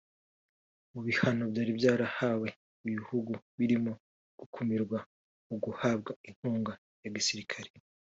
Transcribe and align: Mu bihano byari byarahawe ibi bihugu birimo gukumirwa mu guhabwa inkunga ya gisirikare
Mu 0.93 1.01
bihano 1.07 1.43
byari 1.51 1.71
byarahawe 1.79 2.47
ibi 2.85 2.93
bihugu 2.99 3.33
birimo 3.57 3.91
gukumirwa 4.39 4.97
mu 5.47 5.55
guhabwa 5.63 6.11
inkunga 6.27 6.73
ya 7.03 7.11
gisirikare 7.17 7.69